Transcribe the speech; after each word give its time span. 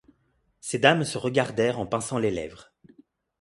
Ces 0.61 0.79
dames 0.79 1.03
se 1.03 1.19
regardèrent 1.19 1.77
en 1.77 1.85
pinçant 1.85 2.17
les 2.17 2.31
lèvres. 2.31 2.73